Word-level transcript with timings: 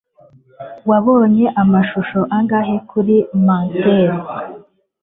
wabonye 0.89 1.45
amashusho 1.61 2.19
angahe 2.37 2.75
kuri 2.89 3.15
mantel 3.45 4.09